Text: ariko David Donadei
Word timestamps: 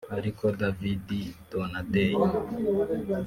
ariko 0.17 0.43
David 0.61 1.09
Donadei 1.49 2.13